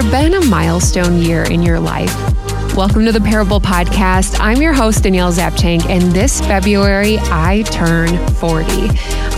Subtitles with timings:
[0.00, 2.14] there been a milestone year in your life?
[2.76, 4.36] Welcome to the Parable Podcast.
[4.38, 8.66] I'm your host, Danielle Zapchenk, and this February I turn 40.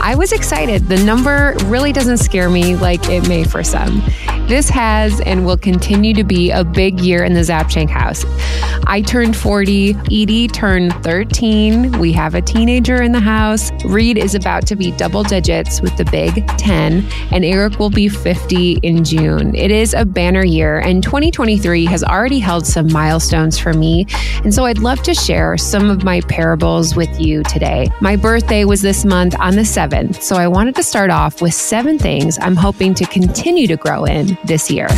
[0.02, 0.86] I was excited.
[0.86, 4.02] The number really doesn't scare me like it may for some.
[4.50, 8.24] This has and will continue to be a big year in the Zapchenk house.
[8.88, 11.92] I turned 40, Edie turned 13.
[12.00, 13.70] We have a teenager in the house.
[13.84, 18.08] Reed is about to be double digits with the big 10, and Eric will be
[18.08, 19.54] 50 in June.
[19.54, 24.04] It is a banner year, and 2023 has already held some milestones for me.
[24.42, 27.88] And so I'd love to share some of my parables with you today.
[28.00, 31.54] My birthday was this month on the 7th, so I wanted to start off with
[31.54, 34.88] seven things I'm hoping to continue to grow in this year.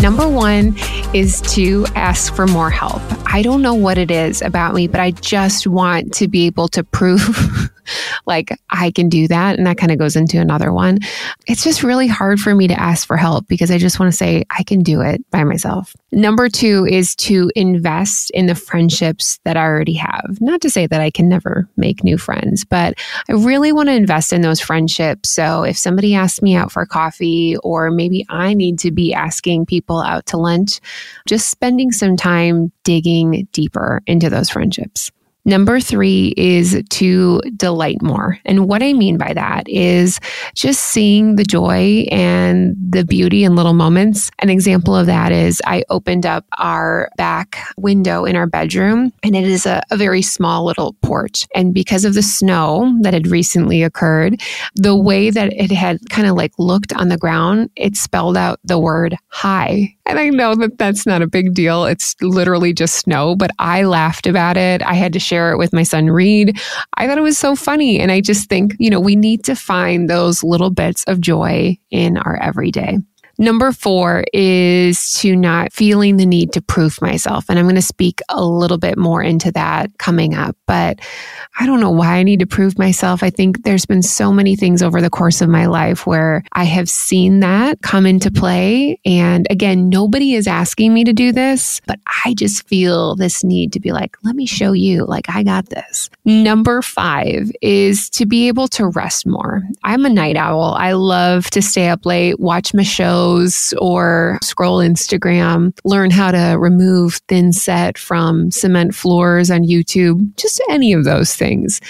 [0.00, 0.76] Number one
[1.12, 3.02] is to ask for more help.
[3.26, 6.68] I don't know what it is about me, but I just want to be able
[6.68, 7.70] to prove
[8.26, 9.56] like I can do that.
[9.56, 10.98] And that kind of goes into another one.
[11.46, 14.16] It's just really hard for me to ask for help because I just want to
[14.16, 15.94] say I can do it by myself.
[16.12, 20.38] Number two is to invest in the friendships that I already have.
[20.40, 23.94] Not to say that I can never make new friends, but I really want to
[23.94, 25.30] invest in those friendships.
[25.30, 29.66] So if somebody asks me out for coffee, or maybe I need to be asking
[29.66, 30.80] people out to lunch,
[31.26, 35.10] just spending some time digging deeper into those friendships.
[35.44, 38.38] Number three is to delight more.
[38.44, 40.20] And what I mean by that is
[40.54, 44.30] just seeing the joy and the beauty in little moments.
[44.40, 49.34] An example of that is I opened up our back window in our bedroom, and
[49.34, 51.46] it is a, a very small little porch.
[51.54, 54.42] And because of the snow that had recently occurred,
[54.74, 58.60] the way that it had kind of like looked on the ground, it spelled out
[58.64, 59.94] the word hi.
[60.04, 61.84] And I know that that's not a big deal.
[61.84, 64.82] It's literally just snow, but I laughed about it.
[64.82, 66.58] I had to share it with my son Reed.
[66.94, 68.00] I thought it was so funny.
[68.00, 71.78] And I just think, you know, we need to find those little bits of joy
[71.90, 72.98] in our everyday.
[73.38, 77.44] Number four is to not feeling the need to prove myself.
[77.48, 80.56] And I'm going to speak a little bit more into that coming up.
[80.66, 80.98] But
[81.60, 83.22] I don't know why I need to prove myself.
[83.22, 86.64] I think there's been so many things over the course of my life where I
[86.64, 88.98] have seen that come into play.
[89.04, 93.72] And again, nobody is asking me to do this, but I just feel this need
[93.72, 96.10] to be like, let me show you, like, I got this.
[96.24, 99.62] Number five is to be able to rest more.
[99.84, 100.74] I'm a night owl.
[100.74, 103.27] I love to stay up late, watch my show
[103.78, 110.62] or scroll Instagram, learn how to remove thin set from cement floors on YouTube, just
[110.68, 111.80] any of those things.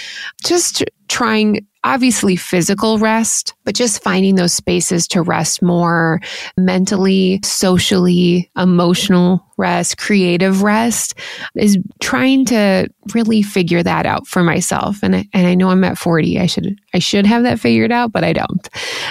[0.45, 6.21] Just trying obviously physical rest, but just finding those spaces to rest more
[6.57, 11.15] mentally, socially, emotional rest, creative rest
[11.55, 15.03] is trying to really figure that out for myself.
[15.03, 16.39] And I, and I know I'm at 40.
[16.39, 18.69] I should I should have that figured out, but I don't.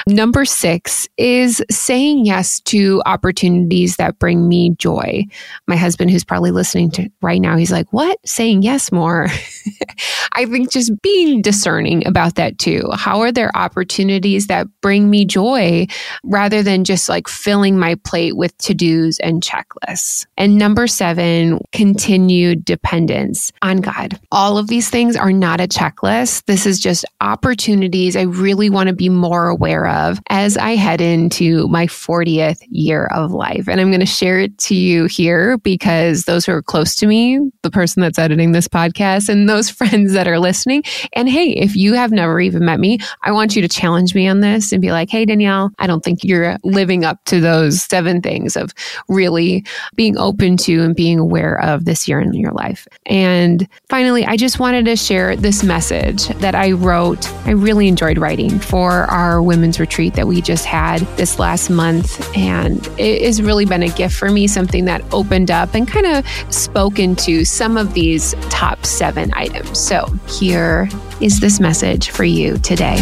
[0.08, 5.26] Number 6 is saying yes to opportunities that bring me joy.
[5.68, 8.18] My husband who's probably listening to right now, he's like, "What?
[8.26, 9.28] Saying yes more?"
[10.34, 12.84] I think just being discerning about that too.
[12.94, 15.88] How are there opportunities that bring me joy
[16.24, 20.26] rather than just like filling my plate with to-dos and checklists?
[20.38, 24.20] And number seven, continued dependence on God.
[24.32, 26.46] All of these things are not a checklist.
[26.46, 31.02] This is just opportunities I really want to be more aware of as I head
[31.02, 33.68] into my 40th year of life.
[33.68, 37.08] And I'm going to share it to you here because those who are close to
[37.08, 40.84] me, the person that's editing this podcast, and those friends that are listening.
[41.14, 44.28] And hey, if you have never even met me, I want you to challenge me
[44.28, 47.82] on this and be like, hey, Danielle, I don't think you're living up to those
[47.82, 48.72] seven things of
[49.10, 49.66] really
[49.96, 52.88] being open to and being aware of this year in your life.
[53.06, 57.32] And finally, I just wanted to share this message that I wrote.
[57.46, 62.36] I really enjoyed writing for our women's retreat that we just had this last month.
[62.36, 66.06] And it has really been a gift for me, something that opened up and kind
[66.06, 69.80] of spoke into some of these top seven items.
[69.80, 70.90] So here
[71.22, 72.98] is this message for you today.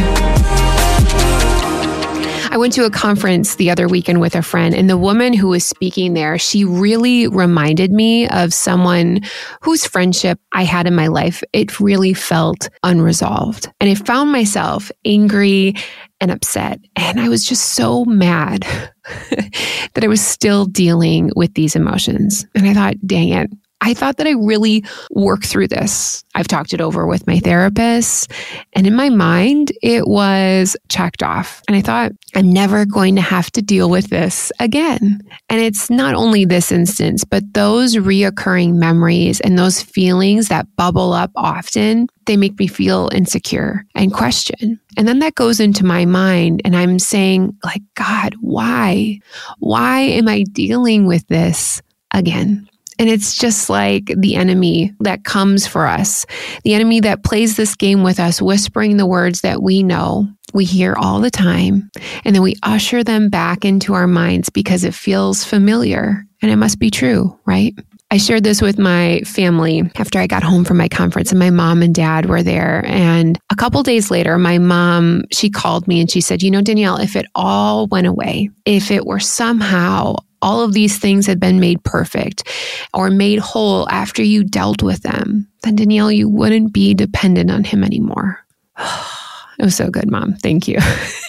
[2.56, 5.50] I went to a conference the other weekend with a friend, and the woman who
[5.50, 9.20] was speaking there, she really reminded me of someone
[9.60, 11.44] whose friendship I had in my life.
[11.52, 13.68] It really felt unresolved.
[13.82, 15.74] And I found myself angry
[16.22, 16.80] and upset.
[16.96, 18.62] And I was just so mad
[19.32, 22.46] that I was still dealing with these emotions.
[22.56, 23.50] And I thought, dang it,
[23.86, 26.24] I thought that I really worked through this.
[26.34, 28.32] I've talked it over with my therapist,
[28.74, 31.62] and in my mind, it was checked off.
[31.68, 35.22] And I thought, I'm never going to have to deal with this again.
[35.50, 41.14] And it's not only this instance, but those reoccurring memories and those feelings that bubble
[41.14, 44.80] up often, they make me feel insecure and question.
[44.98, 49.20] And then that goes into my mind, and I'm saying, like, God, why?
[49.60, 52.68] Why am I dealing with this again?
[53.00, 56.26] And it's just like the enemy that comes for us,
[56.64, 60.66] the enemy that plays this game with us, whispering the words that we know, we
[60.66, 61.90] hear all the time,
[62.24, 66.56] and then we usher them back into our minds because it feels familiar and it
[66.56, 67.74] must be true, right?
[68.12, 71.50] I shared this with my family after I got home from my conference, and my
[71.50, 72.86] mom and dad were there.
[72.86, 76.62] And a couple days later, my mom, she called me and she said, You know,
[76.62, 80.16] Danielle, if it all went away, if it were somehow
[80.46, 82.48] all of these things had been made perfect
[82.94, 87.64] or made whole after you dealt with them, then Danielle, you wouldn't be dependent on
[87.64, 88.40] him anymore.
[88.78, 90.36] it was so good, mom.
[90.36, 90.78] Thank you.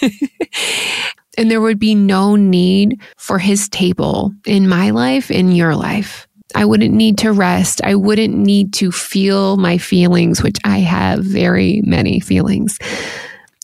[1.37, 6.27] and there would be no need for his table in my life, in your life.
[6.53, 7.81] I wouldn't need to rest.
[7.83, 12.77] I wouldn't need to feel my feelings, which I have very many feelings.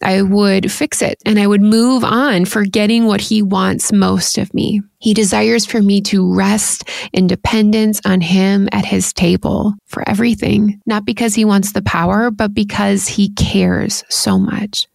[0.04, 4.54] I would fix it and I would move on, forgetting what he wants most of
[4.54, 4.82] me.
[5.00, 10.80] He desires for me to rest in dependence on him at his table for everything,
[10.86, 14.88] not because he wants the power, but because he cares so much.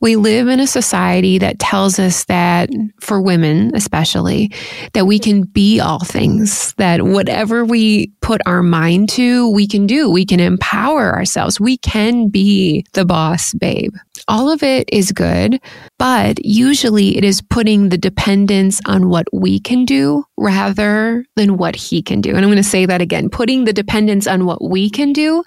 [0.00, 2.70] We live in a society that tells us that,
[3.00, 4.50] for women especially,
[4.94, 9.86] that we can be all things, that whatever we put our mind to, we can
[9.86, 10.10] do.
[10.10, 11.60] We can empower ourselves.
[11.60, 13.94] We can be the boss babe.
[14.26, 15.60] All of it is good,
[15.98, 21.76] but usually it is putting the dependence on what we can do rather than what
[21.76, 22.30] he can do.
[22.30, 25.42] And I'm going to say that again putting the dependence on what we can do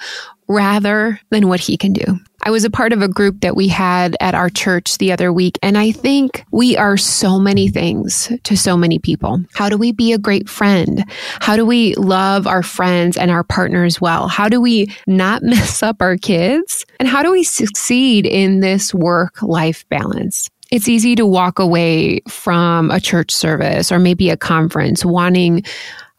[0.47, 2.19] rather than what he can do.
[2.45, 5.31] I was a part of a group that we had at our church the other
[5.31, 9.41] week, and I think we are so many things to so many people.
[9.53, 11.05] How do we be a great friend?
[11.39, 14.27] How do we love our friends and our partners well?
[14.27, 16.85] How do we not mess up our kids?
[16.99, 20.49] And how do we succeed in this work life balance?
[20.69, 25.63] It's easy to walk away from a church service or maybe a conference wanting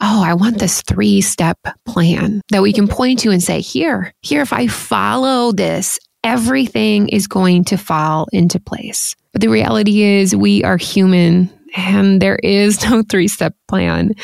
[0.01, 4.13] oh, I want this three step plan that we can point to and say, here,
[4.21, 9.15] here, if I follow this, everything is going to fall into place.
[9.33, 14.15] But the reality is, we are human and there is no three step plan.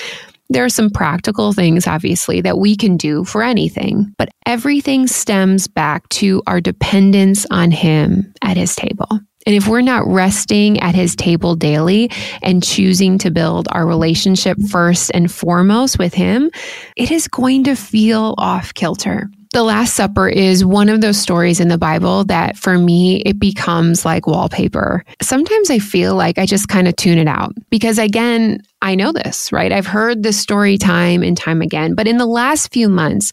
[0.52, 5.68] There are some practical things, obviously, that we can do for anything, but everything stems
[5.68, 9.20] back to our dependence on Him at His table.
[9.46, 12.10] And if we're not resting at his table daily
[12.42, 16.50] and choosing to build our relationship first and foremost with him,
[16.94, 19.30] it is going to feel off kilter.
[19.52, 23.40] The Last Supper is one of those stories in the Bible that for me, it
[23.40, 25.04] becomes like wallpaper.
[25.20, 29.10] Sometimes I feel like I just kind of tune it out because, again, I know
[29.10, 29.72] this, right?
[29.72, 31.96] I've heard this story time and time again.
[31.96, 33.32] But in the last few months,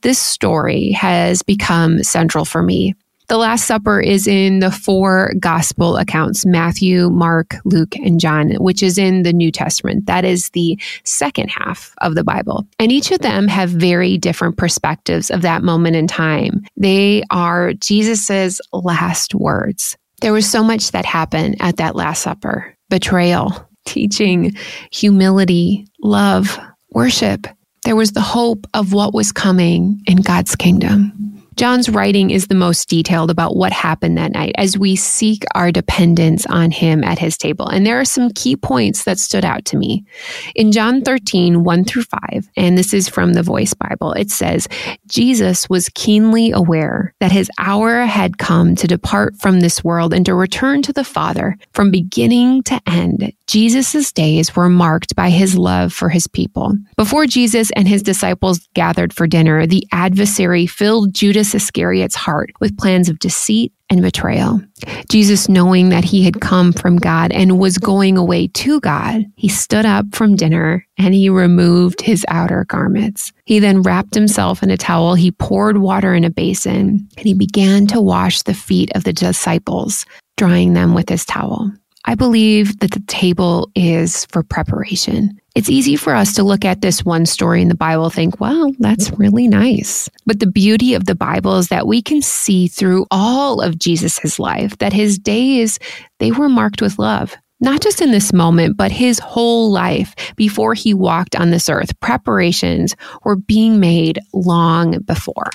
[0.00, 2.94] this story has become central for me.
[3.30, 8.82] The Last Supper is in the four gospel accounts Matthew, Mark, Luke, and John, which
[8.82, 10.06] is in the New Testament.
[10.06, 12.66] That is the second half of the Bible.
[12.80, 16.64] And each of them have very different perspectives of that moment in time.
[16.76, 19.96] They are Jesus's last words.
[20.22, 24.56] There was so much that happened at that Last Supper betrayal, teaching,
[24.90, 26.58] humility, love,
[26.90, 27.46] worship.
[27.84, 31.39] There was the hope of what was coming in God's kingdom.
[31.60, 35.70] John's writing is the most detailed about what happened that night as we seek our
[35.70, 37.68] dependence on him at his table.
[37.68, 40.06] And there are some key points that stood out to me.
[40.54, 44.68] In John 13, 1 through 5, and this is from the Voice Bible, it says,
[45.06, 50.24] Jesus was keenly aware that his hour had come to depart from this world and
[50.24, 51.58] to return to the Father.
[51.74, 56.72] From beginning to end, Jesus' days were marked by his love for his people.
[56.96, 62.78] Before Jesus and his disciples gathered for dinner, the adversary filled Judas Iscariot's heart with
[62.78, 64.60] plans of deceit and betrayal.
[65.08, 69.48] Jesus, knowing that he had come from God and was going away to God, he
[69.48, 73.32] stood up from dinner and he removed his outer garments.
[73.46, 77.34] He then wrapped himself in a towel, he poured water in a basin, and he
[77.34, 81.72] began to wash the feet of the disciples, drying them with his towel.
[82.04, 85.38] I believe that the table is for preparation.
[85.54, 88.40] It's easy for us to look at this one story in the Bible and think,
[88.40, 90.08] well, that's really nice.
[90.24, 94.38] But the beauty of the Bible is that we can see through all of Jesus'
[94.38, 95.78] life that his days,
[96.18, 97.36] they were marked with love.
[97.60, 101.98] not just in this moment, but his whole life before he walked on this earth.
[102.00, 105.50] Preparations were being made long before.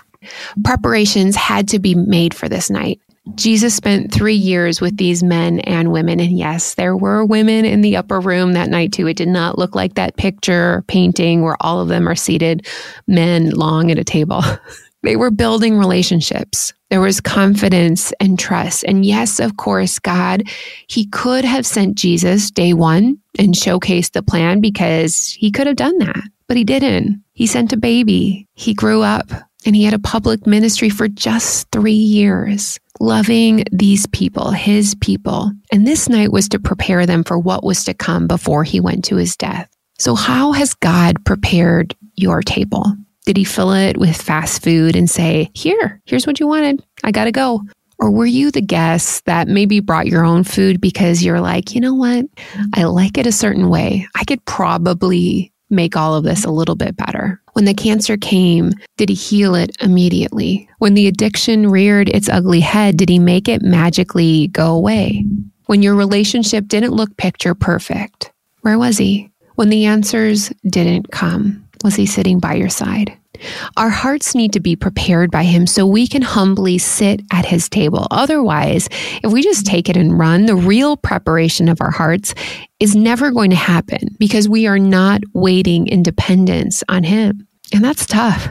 [0.64, 3.00] Preparations had to be made for this night.
[3.34, 6.20] Jesus spent three years with these men and women.
[6.20, 9.08] And yes, there were women in the upper room that night too.
[9.08, 12.68] It did not look like that picture painting where all of them are seated,
[13.08, 14.44] men long at a table.
[15.02, 16.72] they were building relationships.
[16.92, 18.84] There was confidence and trust.
[18.84, 20.44] And yes, of course, God,
[20.88, 25.78] He could have sent Jesus day one and showcased the plan because He could have
[25.78, 27.24] done that, but He didn't.
[27.34, 28.48] He sent a baby.
[28.54, 29.32] He grew up
[29.66, 35.52] and He had a public ministry for just three years loving these people, his people.
[35.72, 39.06] And this night was to prepare them for what was to come before he went
[39.06, 39.70] to his death.
[39.98, 42.86] So, how has God prepared your table?
[43.26, 46.84] Did he fill it with fast food and say, Here, here's what you wanted.
[47.04, 47.62] I got to go.
[47.98, 51.80] Or were you the guest that maybe brought your own food because you're like, you
[51.80, 52.26] know what?
[52.74, 54.06] I like it a certain way.
[54.16, 57.42] I could probably make all of this a little bit better?
[57.54, 60.68] When the cancer came, did he heal it immediately?
[60.80, 65.26] When the addiction reared its ugly head, did he make it magically go away?
[65.68, 69.32] When your relationship didn't look picture perfect, where was he?
[69.56, 73.18] When the answers didn't come, was he sitting by your side?
[73.78, 77.70] Our hearts need to be prepared by Him so we can humbly sit at His
[77.70, 78.08] table.
[78.12, 78.88] Otherwise,
[79.24, 82.34] if we just take it and run, the real preparation of our hearts
[82.80, 87.48] is never going to happen because we are not waiting in dependence on Him.
[87.74, 88.48] And that's tough.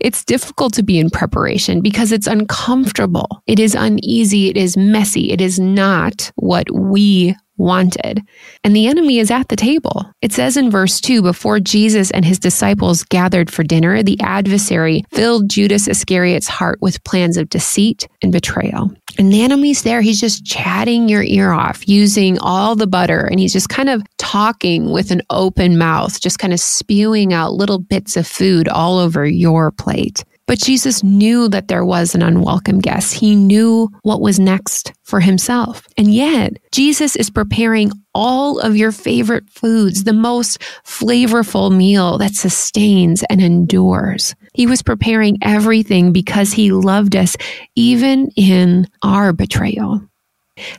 [0.00, 3.42] It's difficult to be in preparation because it's uncomfortable.
[3.46, 4.48] It is uneasy.
[4.48, 5.30] It is messy.
[5.30, 8.22] It is not what we wanted.
[8.64, 10.04] And the enemy is at the table.
[10.22, 15.04] It says in verse 2 before Jesus and his disciples gathered for dinner, the adversary
[15.12, 18.90] filled Judas Iscariot's heart with plans of deceit and betrayal.
[19.18, 20.00] And the enemy's there.
[20.00, 24.02] He's just chatting your ear off using all the butter and he's just kind of
[24.18, 28.98] talking with an open mouth, just kind of spewing out little bits of food all
[28.98, 30.24] over your plate.
[30.46, 33.14] But Jesus knew that there was an unwelcome guest.
[33.14, 35.86] He knew what was next for himself.
[35.98, 42.34] And yet, Jesus is preparing all of your favorite foods, the most flavorful meal that
[42.34, 44.34] sustains and endures.
[44.54, 47.36] He was preparing everything because he loved us,
[47.74, 50.00] even in our betrayal.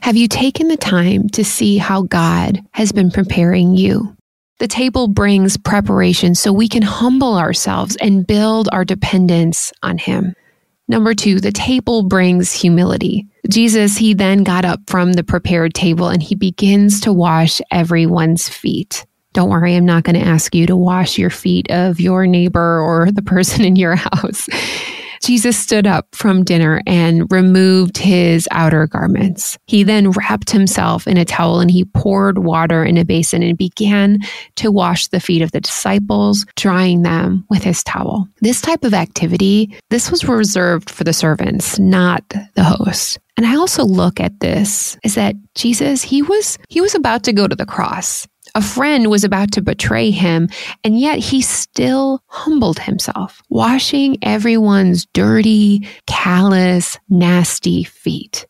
[0.02, 4.16] Have you taken the time to see how God has been preparing you?
[4.58, 10.34] The table brings preparation so we can humble ourselves and build our dependence on Him.
[10.88, 13.26] Number two, the table brings humility.
[13.48, 18.48] Jesus, he then got up from the prepared table and he begins to wash everyone's
[18.48, 19.06] feet.
[19.32, 22.80] Don't worry, I'm not going to ask you to wash your feet of your neighbor
[22.80, 24.48] or the person in your house.
[25.28, 29.58] Jesus stood up from dinner and removed his outer garments.
[29.66, 33.58] He then wrapped himself in a towel and he poured water in a basin and
[33.58, 34.20] began
[34.56, 38.26] to wash the feet of the disciples, drying them with his towel.
[38.40, 43.18] This type of activity, this was reserved for the servants, not the host.
[43.36, 47.34] And I also look at this is that Jesus, he was he was about to
[47.34, 48.26] go to the cross.
[48.54, 50.48] A friend was about to betray him,
[50.84, 58.46] and yet he still humbled himself, washing everyone's dirty, callous, nasty feet.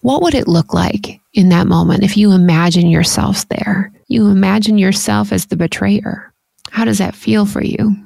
[0.00, 3.92] What would it look like in that moment if you imagine yourselves there?
[4.08, 6.32] You imagine yourself as the betrayer.
[6.70, 7.96] How does that feel for you?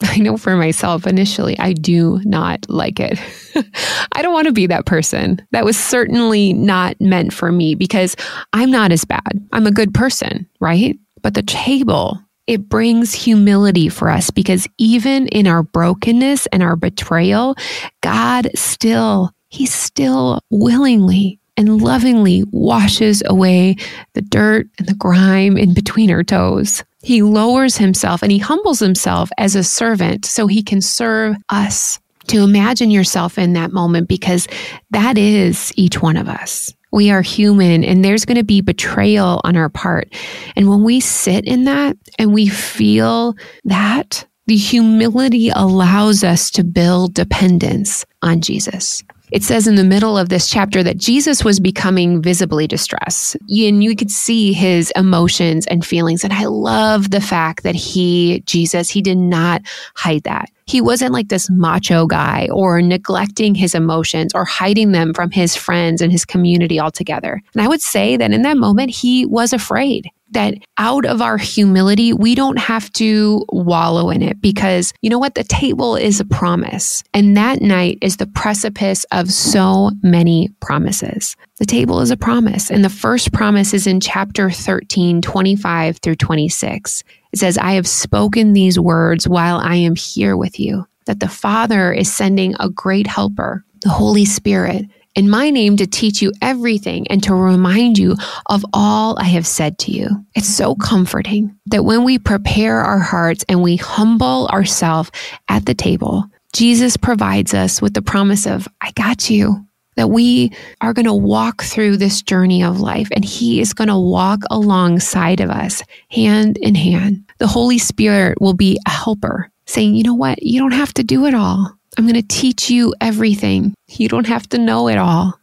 [0.02, 3.18] I know for myself, initially, I do not like it.
[4.12, 5.46] I don't want to be that person.
[5.52, 8.16] That was certainly not meant for me because
[8.52, 9.46] I'm not as bad.
[9.52, 10.98] I'm a good person, right?
[11.22, 16.76] But the table, it brings humility for us because even in our brokenness and our
[16.76, 17.54] betrayal,
[18.00, 23.76] God still, He still willingly and lovingly washes away
[24.14, 26.84] the dirt and the grime in between our toes.
[27.02, 31.98] He lowers himself and he humbles himself as a servant so he can serve us.
[32.26, 34.46] To imagine yourself in that moment because
[34.90, 36.72] that is each one of us.
[36.92, 40.14] We are human and there's going to be betrayal on our part.
[40.54, 46.64] And when we sit in that and we feel that, the humility allows us to
[46.64, 49.04] build dependence on Jesus.
[49.32, 53.36] It says in the middle of this chapter that Jesus was becoming visibly distressed.
[53.48, 56.24] And you could see his emotions and feelings.
[56.24, 59.62] And I love the fact that he, Jesus, he did not
[59.94, 60.50] hide that.
[60.66, 65.56] He wasn't like this macho guy or neglecting his emotions or hiding them from his
[65.56, 67.42] friends and his community altogether.
[67.54, 70.08] And I would say that in that moment, he was afraid.
[70.32, 75.18] That out of our humility, we don't have to wallow in it because you know
[75.18, 75.34] what?
[75.34, 77.02] The table is a promise.
[77.14, 81.36] And that night is the precipice of so many promises.
[81.58, 82.70] The table is a promise.
[82.70, 87.04] And the first promise is in chapter 13, 25 through 26.
[87.32, 91.28] It says, I have spoken these words while I am here with you, that the
[91.28, 96.32] Father is sending a great helper, the Holy Spirit in my name to teach you
[96.40, 100.08] everything and to remind you of all I have said to you.
[100.34, 105.10] It's so comforting that when we prepare our hearts and we humble ourselves
[105.48, 109.66] at the table, Jesus provides us with the promise of, I got you.
[109.96, 113.88] That we are going to walk through this journey of life and He is going
[113.88, 117.24] to walk alongside of us, hand in hand.
[117.38, 120.42] The Holy Spirit will be a helper, saying, You know what?
[120.42, 121.76] You don't have to do it all.
[122.00, 123.74] I'm going to teach you everything.
[123.90, 125.38] You don't have to know it all.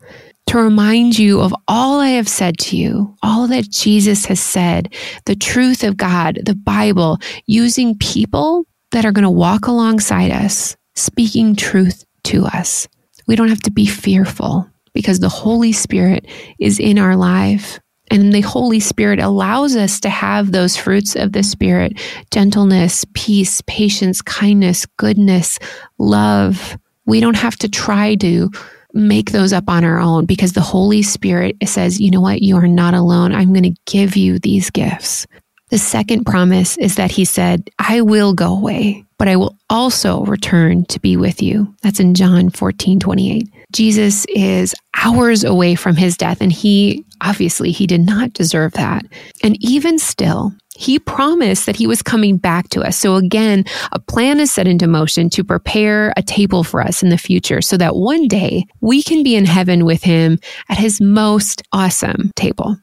[0.47, 4.91] To remind you of all I have said to you, all that Jesus has said,
[5.27, 10.75] the truth of God, the Bible, using people that are going to walk alongside us,
[10.95, 12.87] speaking truth to us.
[13.27, 16.25] We don't have to be fearful because the Holy Spirit
[16.59, 17.79] is in our life.
[18.09, 21.99] And the Holy Spirit allows us to have those fruits of the Spirit
[22.31, 25.59] gentleness, peace, patience, kindness, goodness,
[25.97, 26.77] love.
[27.05, 28.49] We don't have to try to
[28.93, 32.41] make those up on our own because the Holy Spirit says, you know what?
[32.41, 33.33] You are not alone.
[33.33, 35.27] I'm going to give you these gifts.
[35.69, 40.23] The second promise is that he said, I will go away, but I will also
[40.23, 41.75] return to be with you.
[41.83, 43.49] That's in John 14, 28.
[43.74, 49.05] Jesus is hours away from his death, and he obviously he did not deserve that.
[49.43, 52.95] And even still, he promised that he was coming back to us.
[52.97, 57.09] So again, a plan is set into motion to prepare a table for us in
[57.09, 60.38] the future so that one day we can be in heaven with him
[60.69, 62.77] at his most awesome table.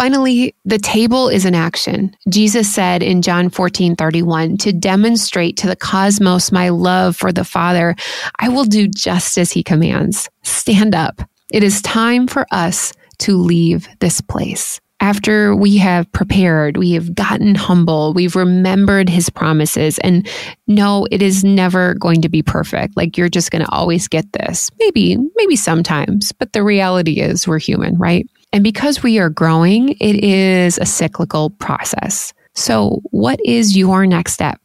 [0.00, 2.16] Finally, the table is an action.
[2.30, 7.44] Jesus said in John 14, 31, to demonstrate to the cosmos my love for the
[7.44, 7.94] Father,
[8.38, 10.30] I will do just as he commands.
[10.42, 11.20] Stand up.
[11.52, 14.80] It is time for us to leave this place.
[15.00, 20.26] After we have prepared, we have gotten humble, we've remembered his promises, and
[20.66, 22.96] no, it is never going to be perfect.
[22.96, 24.70] Like you're just going to always get this.
[24.78, 28.26] Maybe, maybe sometimes, but the reality is we're human, right?
[28.52, 32.32] And because we are growing, it is a cyclical process.
[32.54, 34.60] So, what is your next step?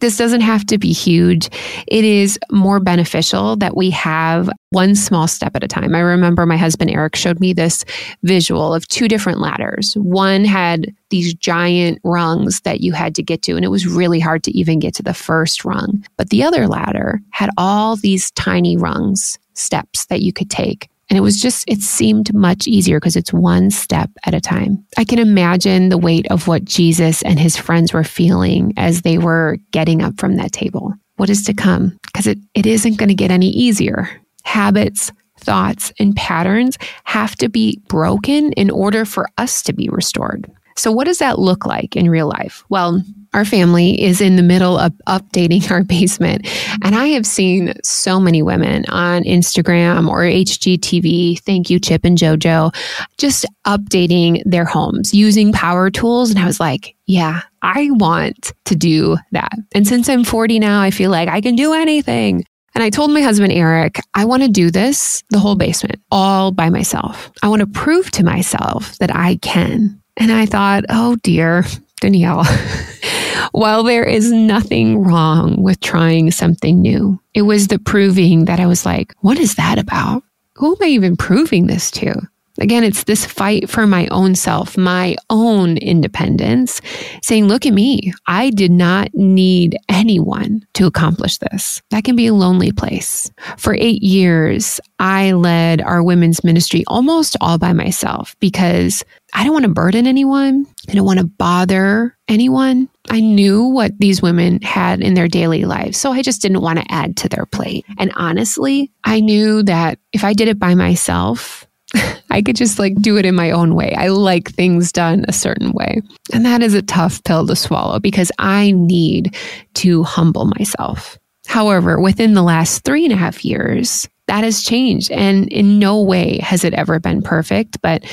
[0.00, 1.48] This doesn't have to be huge.
[1.86, 5.94] It is more beneficial that we have one small step at a time.
[5.94, 7.84] I remember my husband Eric showed me this
[8.22, 9.94] visual of two different ladders.
[9.94, 14.20] One had these giant rungs that you had to get to, and it was really
[14.20, 16.04] hard to even get to the first rung.
[16.16, 20.88] But the other ladder had all these tiny rungs, steps that you could take.
[21.08, 24.84] And it was just, it seemed much easier because it's one step at a time.
[24.96, 29.16] I can imagine the weight of what Jesus and his friends were feeling as they
[29.16, 30.92] were getting up from that table.
[31.16, 31.98] What is to come?
[32.02, 34.08] Because it, it isn't going to get any easier.
[34.44, 40.50] Habits, thoughts, and patterns have to be broken in order for us to be restored.
[40.76, 42.64] So, what does that look like in real life?
[42.68, 43.02] Well,
[43.34, 46.46] our family is in the middle of updating our basement.
[46.82, 52.16] And I have seen so many women on Instagram or HGTV, thank you, Chip and
[52.16, 52.74] JoJo,
[53.18, 56.30] just updating their homes using power tools.
[56.30, 59.52] And I was like, yeah, I want to do that.
[59.74, 62.44] And since I'm 40 now, I feel like I can do anything.
[62.74, 66.52] And I told my husband, Eric, I want to do this, the whole basement, all
[66.52, 67.30] by myself.
[67.42, 70.00] I want to prove to myself that I can.
[70.16, 71.64] And I thought, oh dear,
[72.00, 72.44] Danielle,
[73.52, 78.66] while there is nothing wrong with trying something new, it was the proving that I
[78.66, 80.22] was like, what is that about?
[80.56, 82.28] Who am I even proving this to?
[82.60, 86.80] Again, it's this fight for my own self, my own independence,
[87.22, 88.12] saying, look at me.
[88.26, 91.80] I did not need anyone to accomplish this.
[91.90, 93.30] That can be a lonely place.
[93.56, 99.52] For eight years, I led our women's ministry almost all by myself because I don't
[99.52, 100.66] want to burden anyone.
[100.88, 102.88] I don't want to bother anyone.
[103.10, 105.98] I knew what these women had in their daily lives.
[105.98, 107.84] So I just didn't want to add to their plate.
[107.98, 111.66] And honestly, I knew that if I did it by myself,
[112.30, 113.94] I could just like do it in my own way.
[113.94, 116.02] I like things done a certain way.
[116.32, 119.36] And that is a tough pill to swallow because I need
[119.74, 121.18] to humble myself.
[121.46, 125.10] However, within the last three and a half years, that has changed.
[125.10, 127.80] And in no way has it ever been perfect.
[127.80, 128.04] But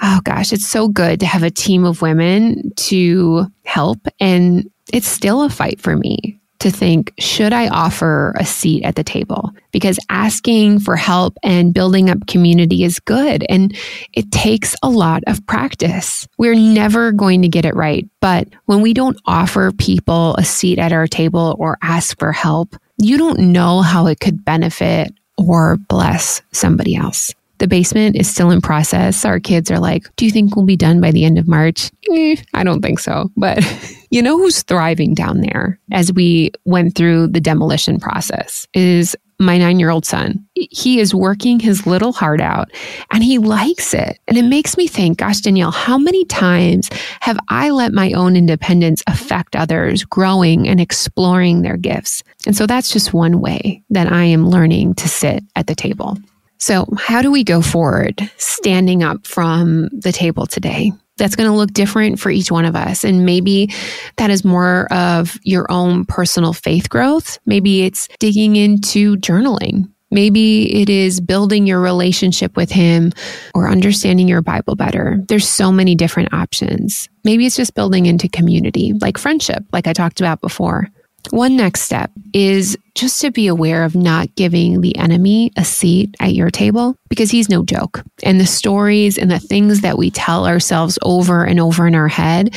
[0.00, 4.06] oh gosh, it's so good to have a team of women to help.
[4.20, 8.94] And it's still a fight for me to think, should I offer a seat at
[8.94, 9.50] the table?
[9.72, 13.76] Because asking for help and building up community is good and
[14.12, 16.28] it takes a lot of practice.
[16.38, 18.08] We're never going to get it right.
[18.20, 22.76] But when we don't offer people a seat at our table or ask for help,
[22.96, 27.34] you don't know how it could benefit or bless somebody else.
[27.62, 29.24] The basement is still in process.
[29.24, 31.92] Our kids are like, Do you think we'll be done by the end of March?
[32.10, 33.30] Eh, I don't think so.
[33.36, 33.62] But
[34.10, 39.58] you know who's thriving down there as we went through the demolition process is my
[39.58, 40.44] nine year old son.
[40.54, 42.72] He is working his little heart out
[43.12, 44.18] and he likes it.
[44.26, 48.34] And it makes me think, gosh, Danielle, how many times have I let my own
[48.34, 52.24] independence affect others growing and exploring their gifts?
[52.44, 56.18] And so that's just one way that I am learning to sit at the table.
[56.62, 60.92] So, how do we go forward standing up from the table today?
[61.16, 63.02] That's going to look different for each one of us.
[63.02, 63.72] And maybe
[64.16, 67.40] that is more of your own personal faith growth.
[67.46, 69.90] Maybe it's digging into journaling.
[70.12, 73.10] Maybe it is building your relationship with him
[73.56, 75.18] or understanding your Bible better.
[75.26, 77.08] There's so many different options.
[77.24, 80.86] Maybe it's just building into community, like friendship, like I talked about before.
[81.30, 86.14] One next step is just to be aware of not giving the enemy a seat
[86.20, 88.02] at your table because he's no joke.
[88.22, 92.08] And the stories and the things that we tell ourselves over and over in our
[92.08, 92.54] head,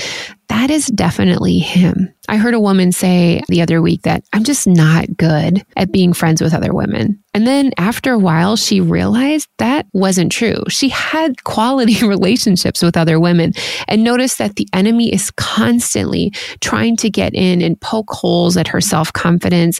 [0.47, 2.13] that is definitely him.
[2.27, 6.13] I heard a woman say the other week that I'm just not good at being
[6.13, 7.21] friends with other women.
[7.33, 10.63] And then after a while, she realized that wasn't true.
[10.69, 13.53] She had quality relationships with other women
[13.87, 18.67] and noticed that the enemy is constantly trying to get in and poke holes at
[18.67, 19.79] her self confidence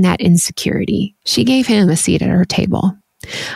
[0.00, 1.14] that insecurity.
[1.26, 2.96] She gave him a seat at her table.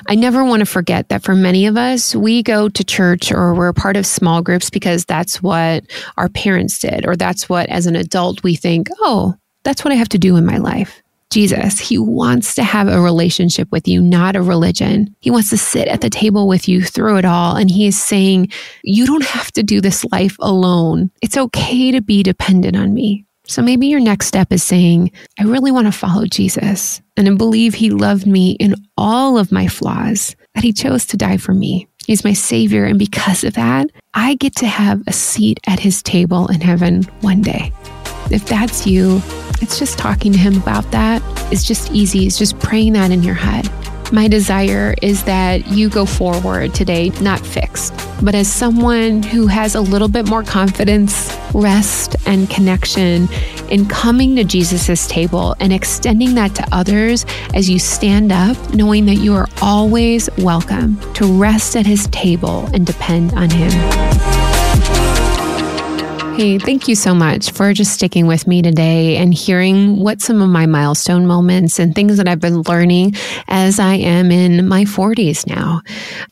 [0.07, 3.55] I never want to forget that for many of us, we go to church or
[3.55, 5.85] we're part of small groups because that's what
[6.17, 9.97] our parents did, or that's what as an adult we think, oh, that's what I
[9.97, 11.03] have to do in my life.
[11.31, 15.15] Jesus, he wants to have a relationship with you, not a religion.
[15.21, 17.57] He wants to sit at the table with you through it all.
[17.57, 18.53] And he is saying,
[18.85, 21.11] you don't have to do this life alone.
[21.23, 23.27] It's okay to be dependent on me.
[23.47, 27.35] So maybe your next step is saying, I really want to follow Jesus and I
[27.35, 31.55] believe he loved me in all of my flaws, that he chose to die for
[31.55, 31.89] me.
[32.07, 32.85] He's my savior.
[32.85, 37.03] And because of that, I get to have a seat at his table in heaven
[37.21, 37.73] one day.
[38.31, 39.21] If that's you,
[39.61, 41.23] it's just talking to him about that.
[41.53, 42.27] It's just easy.
[42.27, 43.69] It's just praying that in your head.
[44.13, 47.93] My desire is that you go forward today, not fixed,
[48.23, 53.29] but as someone who has a little bit more confidence, rest, and connection
[53.69, 59.07] in coming to Jesus' table and extending that to others as you stand up, knowing
[59.07, 64.56] that you are always welcome to rest at his table and depend on him.
[66.37, 70.43] Hey, thank you so much for just sticking with me today and hearing what some
[70.43, 73.15] of my milestone moments and things that I've been learning
[73.49, 75.81] as I am in my 40s now.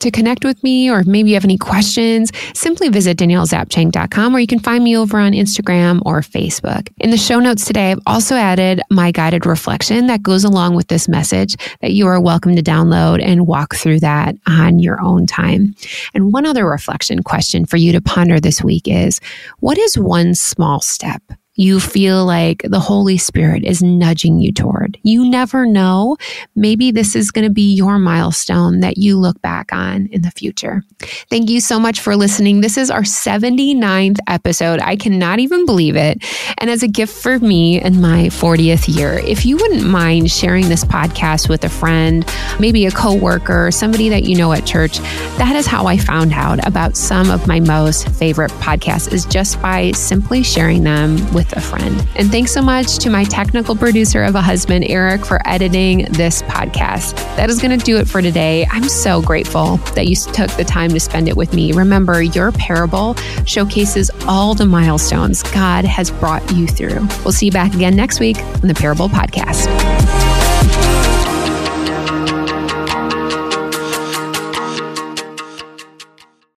[0.01, 4.47] To connect with me, or maybe you have any questions, simply visit daniellezapchenk.com or you
[4.47, 6.91] can find me over on Instagram or Facebook.
[6.99, 10.89] In the show notes today, I've also added my guided reflection that goes along with
[10.89, 15.27] this message that you are welcome to download and walk through that on your own
[15.27, 15.75] time.
[16.13, 19.19] And one other reflection question for you to ponder this week is
[19.61, 21.23] what is one small step
[21.57, 24.99] you feel like the Holy Spirit is nudging you toward.
[25.03, 26.17] You never know.
[26.57, 30.33] Maybe this is going to be your milestone that you look back on in the
[30.33, 30.83] future.
[31.31, 32.61] Thank you so much for listening.
[32.61, 34.81] This is our 79th episode.
[34.81, 36.25] I cannot even believe it.
[36.59, 40.69] And as a gift for me in my 40th year, if you wouldn't mind sharing
[40.69, 42.27] this podcast with a friend,
[42.59, 44.99] maybe a coworker, somebody that you know at church,
[45.39, 49.61] that is how I found out about some of my most favorite podcasts is just
[49.63, 52.07] by simply sharing them with with a friend.
[52.17, 56.43] And thanks so much to my technical producer of a husband, Eric, for editing this
[56.43, 57.15] podcast.
[57.37, 58.67] That is going to do it for today.
[58.71, 61.73] I'm so grateful that you took the time to spend it with me.
[61.73, 63.15] Remember, your parable
[63.47, 67.07] showcases all the milestones God has brought you through.
[67.25, 70.34] We'll see you back again next week on the Parable Podcast.